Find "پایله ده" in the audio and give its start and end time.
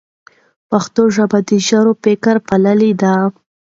2.47-3.15